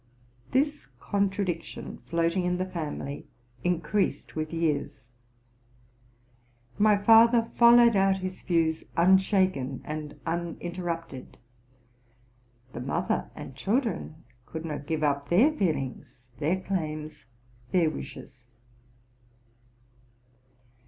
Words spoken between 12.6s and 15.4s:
the mother and children could not give up